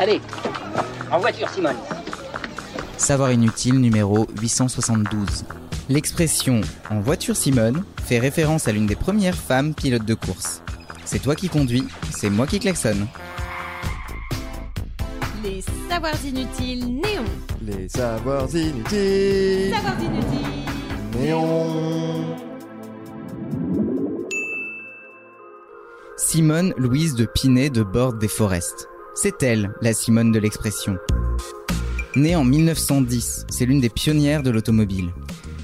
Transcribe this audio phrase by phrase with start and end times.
[0.00, 0.22] Allez,
[1.12, 1.76] en voiture, Simone.
[2.96, 5.44] Savoir inutile numéro 872.
[5.90, 10.62] L'expression en voiture Simone fait référence à l'une des premières femmes pilotes de course.
[11.04, 11.84] C'est toi qui conduis,
[12.16, 13.08] c'est moi qui klaxonne.
[15.44, 17.24] Les savoirs inutiles néons.
[17.60, 19.74] Les savoirs inutiles.
[19.74, 21.20] Savoirs inutiles.
[21.20, 22.36] Néon.
[26.16, 28.89] Simone Louise de Pinet de Borde des Forests.
[29.22, 30.96] C'est elle, la Simone de l'expression.
[32.16, 35.10] Née en 1910, c'est l'une des pionnières de l'automobile.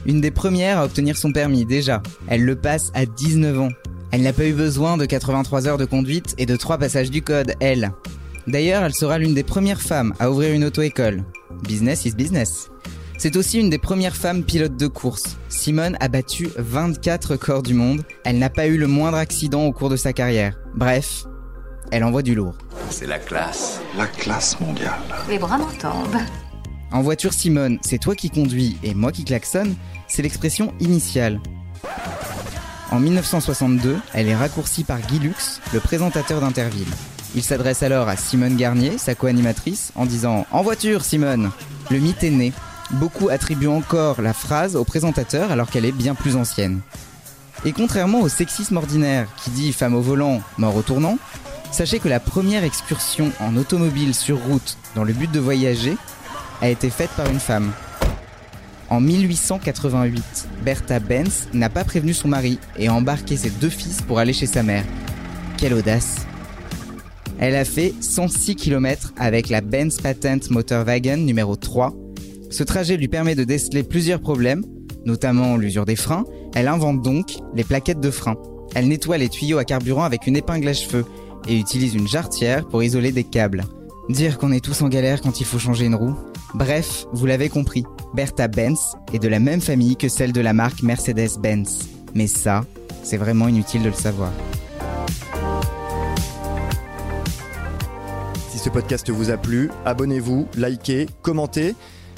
[0.05, 2.02] Une des premières à obtenir son permis déjà.
[2.28, 3.70] Elle le passe à 19 ans.
[4.11, 7.23] Elle n'a pas eu besoin de 83 heures de conduite et de 3 passages du
[7.23, 7.92] code, elle.
[8.47, 11.25] D'ailleurs, elle sera l'une des premières femmes à ouvrir une auto-école.
[11.66, 12.69] Business is business.
[13.16, 15.38] C'est aussi une des premières femmes pilotes de course.
[15.48, 18.02] Simone a battu 24 records du monde.
[18.25, 20.59] Elle n'a pas eu le moindre accident au cours de sa carrière.
[20.75, 21.25] Bref,
[21.91, 22.55] elle envoie du lourd.
[22.91, 23.81] C'est la classe.
[23.97, 25.01] La classe mondiale.
[25.29, 26.20] Les bras m'en tombent.
[26.93, 29.75] En voiture Simone, c'est toi qui conduis et moi qui klaxonne,
[30.09, 31.41] c'est l'expression initiale.
[32.91, 36.87] En 1962, elle est raccourcie par Guy Lux, le présentateur d'Interville.
[37.34, 41.50] Il s'adresse alors à Simone Garnier, sa co-animatrice, en disant En voiture, Simone
[41.91, 42.53] Le mythe est né.
[42.93, 46.81] Beaucoup attribuent encore la phrase au présentateur alors qu'elle est bien plus ancienne.
[47.65, 51.19] Et contrairement au sexisme ordinaire qui dit femme au volant, mort au tournant,
[51.72, 55.97] sachez que la première excursion en automobile sur route dans le but de voyager
[56.61, 57.72] a été faite par une femme.
[58.89, 64.00] En 1888, Bertha Benz n'a pas prévenu son mari et a embarqué ses deux fils
[64.00, 64.84] pour aller chez sa mère.
[65.56, 66.27] Quelle audace
[67.41, 71.94] Elle a fait 106 km avec la Benz Patent Motorwagen numéro 3.
[72.50, 74.64] Ce trajet lui permet de déceler plusieurs problèmes,
[75.05, 76.25] notamment l'usure des freins.
[76.55, 78.37] Elle invente donc les plaquettes de frein.
[78.77, 81.05] Elle nettoie les tuyaux à carburant avec une épingle à cheveux
[81.47, 83.64] et utilise une jarretière pour isoler des câbles.
[84.08, 86.16] Dire qu'on est tous en galère quand il faut changer une roue.
[86.55, 88.78] Bref, vous l'avez compris, Bertha Benz
[89.12, 91.88] est de la même famille que celle de la marque Mercedes-Benz.
[92.15, 92.65] Mais ça,
[93.03, 94.32] c'est vraiment inutile de le savoir.
[98.50, 101.75] Si ce podcast vous a plu, abonnez-vous, likez, commentez.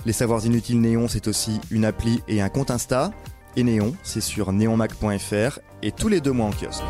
[0.07, 3.11] Les Savoirs Inutiles Néon, c'est aussi une appli et un compte Insta.
[3.57, 6.85] Et Néon, c'est sur neonmac.fr et tous les deux mois en kiosque.